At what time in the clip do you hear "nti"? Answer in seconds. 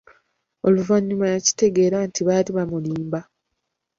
2.07-2.21